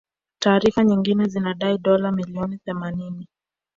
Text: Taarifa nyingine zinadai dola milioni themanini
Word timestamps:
Taarifa 0.39 0.83
nyingine 0.83 1.27
zinadai 1.27 1.77
dola 1.77 2.11
milioni 2.11 2.57
themanini 2.57 3.27